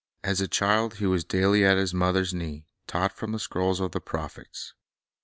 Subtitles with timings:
[0.23, 3.79] As a little child, He was daily, at His mother's knee, taught from the scrolls
[3.79, 4.73] of the prophets.